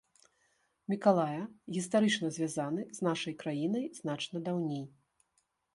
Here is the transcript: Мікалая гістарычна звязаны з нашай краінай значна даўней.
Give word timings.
Мікалая 0.93 1.41
гістарычна 1.75 2.27
звязаны 2.39 2.81
з 2.99 3.09
нашай 3.09 3.33
краінай 3.45 3.85
значна 4.01 4.37
даўней. 4.51 4.85